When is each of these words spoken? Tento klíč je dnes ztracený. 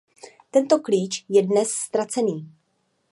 Tento 0.51 0.79
klíč 0.79 1.25
je 1.29 1.41
dnes 1.43 1.71
ztracený. 1.71 2.51